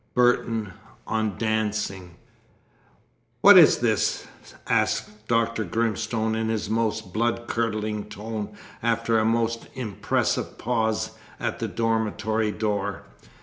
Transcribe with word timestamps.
BURTON, 0.15 0.73
on 1.05 1.37
Dancing. 1.37 2.15
"What 3.41 3.55
is 3.55 3.77
this?" 3.77 4.25
asked 4.65 5.27
Dr. 5.27 5.63
Grimstone 5.63 6.33
in 6.33 6.49
his 6.49 6.71
most 6.71 7.13
blood 7.13 7.45
curdling 7.47 8.05
tone, 8.09 8.55
after 8.81 9.19
a 9.19 9.25
most 9.25 9.67
impressive 9.75 10.57
pause 10.57 11.11
at 11.39 11.59
the 11.59 11.67
dormitory 11.67 12.51
door. 12.51 13.03